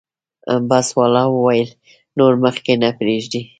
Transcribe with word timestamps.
بس 0.69 0.87
والا 0.97 1.23
وویل 1.31 1.69
نور 2.17 2.33
مخکې 2.45 2.73
نه 2.81 2.89
پرېږدي. 2.99 3.41